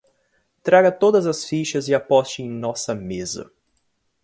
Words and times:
Traga 0.63 0.91
todas 0.91 1.27
as 1.27 1.45
fichas 1.45 1.87
e 1.87 1.93
aposte 1.93 2.41
em 2.41 2.49
nossa 2.49 2.95
mesa 2.95 3.51